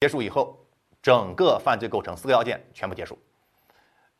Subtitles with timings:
[0.00, 0.56] 结束以后，
[1.02, 3.18] 整个犯罪构成四个要件全部结束。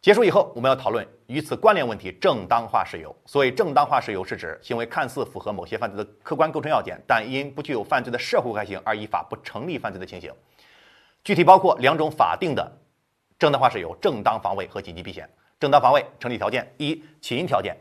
[0.00, 3.14] 结束以后，我们要讨论与此关联问题：正当化事由。
[3.26, 10.32] 所谓正当化事由，是指行为看似符合某些犯罪的客观构成要件，但因不具有犯罪的社会危害性而依法不成立犯罪的情形。
[11.22, 12.78] 具体包括两种法定的
[13.38, 15.28] 正当化事由：正当防卫和紧急避险。
[15.60, 17.76] 正当防卫成立条件：一、起因条件，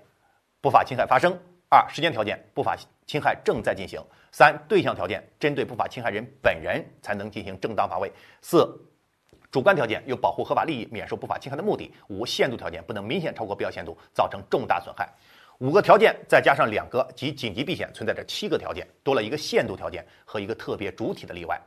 [0.62, 1.32] 不法侵害发生；
[1.70, 8.10] 二、时间条件，不法侵害正在进行；三、对象条件，针对不法侵害人本人才能进行正当防卫；
[8.42, 8.68] 四。
[9.50, 15.10] 主观条件有保护合法利益、免受不法侵害的目的；五限度条件不能明显超过必要限度，造成重大损害。
[15.60, 21.60] 五个条件再加上两个及紧急避险，存在着七个条件，多了一个限度条件和一个特别主体的例外。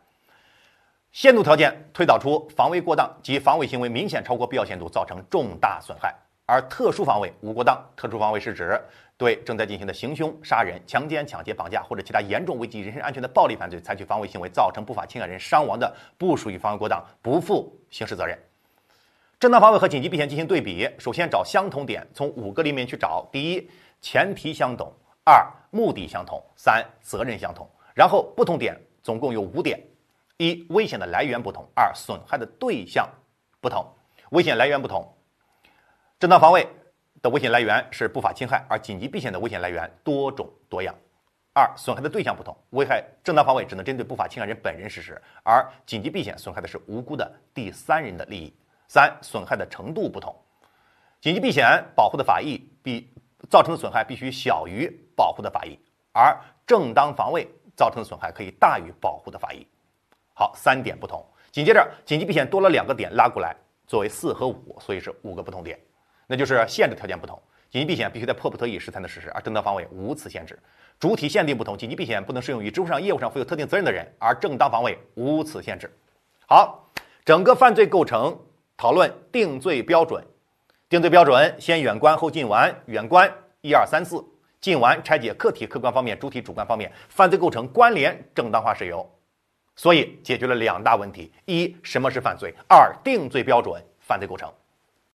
[1.11, 6.14] 限度条件推导出防卫过当及防卫行为明显超过必要限度，造成重大损害。
[6.51, 8.77] 而特殊防卫无过当，特殊防卫是指
[9.17, 18.37] 对正在进行的行凶、杀人、强奸、抢劫、绑架或者其他严重危及人身安全的暴力犯罪，采取防卫行为造成不法侵害人伤亡的，不属于防卫过当，不负刑事责任。
[19.39, 23.70] 正当防卫和紧急避险进行对比，首先找相同点，从五个里面去找：第一，
[24.01, 24.89] 前提相同；
[25.25, 27.64] 二，目的相同；三，责任相同。
[27.95, 29.81] 然后不同点总共有五点：
[30.37, 33.09] 一，危险的来源不同；二，损害的对象
[33.61, 33.85] 不同；
[34.31, 35.07] 危险来源不同。
[36.21, 36.69] 正当防卫
[37.23, 40.95] 的危险来源是不法侵害，而紧急避险的危险来源多种多样。
[41.55, 48.55] 二、损害的对象不同，危害正当防卫只能针对不法侵害人本人实施，而紧急避险损害的是无辜的第三人的利益。
[48.87, 50.37] 三、损害的程度不同，
[51.23, 53.11] 紧急避险保护的法益比
[53.48, 55.79] 造成的损害必须小于保护的法益，
[56.13, 59.67] 而正当防卫造成的损害可以大于保护的法益。
[60.35, 61.27] 好，三点不同。
[61.51, 65.81] 紧接着，紧急避险多了两个点拉过来，作为四和五，所以是五个不同点。
[66.31, 67.36] 那就是限制条件不同，
[67.73, 70.56] 紧急避险必须在迫不得已时才能实施，而正当防卫无此限制。
[71.00, 75.92] 主体限定不同，紧急避险不能适用于职务上、业务上负有特定责任的人，而正当防卫无此限制。
[76.47, 76.89] 好，
[77.25, 78.39] 整个犯罪构成
[78.77, 80.25] 讨论定罪标准。
[80.89, 83.28] 定罪标准先远观后近玩，远观
[83.61, 84.25] 一二三四，
[84.61, 89.05] 近玩拆解客体客观方面、主体主观方面，犯罪构成关联正当化事由。
[89.74, 92.55] 所以解决了两大问题：一、什么是犯罪？
[92.68, 94.48] 二、定罪标准犯罪构成。